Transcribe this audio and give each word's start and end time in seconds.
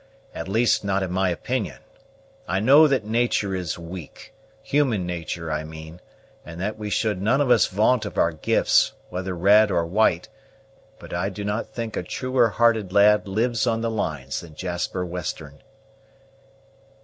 At 0.33 0.47
least, 0.47 0.83
not 0.83 1.03
in 1.03 1.11
my 1.11 1.29
opinion. 1.29 1.77
I 2.47 2.59
know 2.59 2.87
that 2.87 3.05
natur' 3.05 3.53
is 3.53 3.77
weak 3.77 4.33
human 4.63 5.05
natur', 5.05 5.51
I 5.51 5.63
mean 5.63 6.01
and 6.43 6.59
that 6.59 6.75
we 6.75 6.89
should 6.89 7.21
none 7.21 7.39
of 7.39 7.51
us 7.51 7.67
vaunt 7.67 8.03
of 8.05 8.17
our 8.17 8.31
gifts, 8.31 8.93
whether 9.11 9.35
red 9.37 9.69
or 9.69 9.85
white; 9.85 10.27
but 10.97 11.13
I 11.13 11.29
do 11.29 11.43
not 11.45 11.69
think 11.69 11.95
a 11.95 12.01
truer 12.01 12.49
hearted 12.49 12.91
lad 12.91 13.27
lives 13.27 13.67
on 13.67 13.81
the 13.81 13.91
lines 13.91 14.39
than 14.41 14.55
Jasper 14.55 15.05
Western." 15.05 15.61